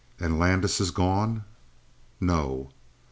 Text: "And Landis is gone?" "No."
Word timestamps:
"And 0.19 0.39
Landis 0.39 0.81
is 0.81 0.89
gone?" 0.89 1.43
"No." 2.19 2.71